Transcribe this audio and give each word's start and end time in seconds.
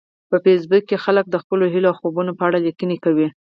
په 0.29 0.35
فېسبوک 0.43 0.83
کې 0.89 1.01
خلک 1.05 1.25
د 1.29 1.35
خپلو 1.43 1.65
هیلو 1.73 1.89
او 1.91 1.97
خوبونو 1.99 2.31
په 2.39 2.43
اړه 2.47 2.59
لیکنې 2.67 2.97
کوي 3.03 3.27